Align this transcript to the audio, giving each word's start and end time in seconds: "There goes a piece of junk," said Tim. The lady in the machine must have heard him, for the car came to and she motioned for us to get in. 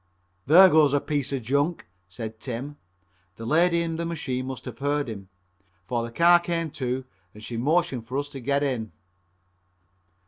"There 0.47 0.67
goes 0.67 0.95
a 0.95 0.99
piece 0.99 1.31
of 1.31 1.43
junk," 1.43 1.85
said 2.09 2.39
Tim. 2.39 2.77
The 3.35 3.45
lady 3.45 3.83
in 3.83 3.97
the 3.97 4.03
machine 4.07 4.47
must 4.47 4.65
have 4.65 4.79
heard 4.79 5.07
him, 5.07 5.29
for 5.85 6.01
the 6.01 6.11
car 6.11 6.39
came 6.39 6.71
to 6.71 7.05
and 7.35 7.43
she 7.43 7.55
motioned 7.55 8.07
for 8.07 8.17
us 8.17 8.29
to 8.29 8.39
get 8.39 8.63
in. 8.63 8.93